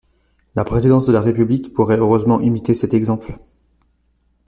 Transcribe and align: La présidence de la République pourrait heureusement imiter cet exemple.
La 0.55 0.63
présidence 0.63 1.05
de 1.05 1.11
la 1.13 1.21
République 1.21 1.75
pourrait 1.75 1.99
heureusement 1.99 2.41
imiter 2.41 2.73
cet 2.73 2.95
exemple. 2.95 3.35